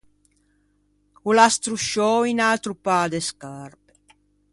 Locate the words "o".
1.27-1.31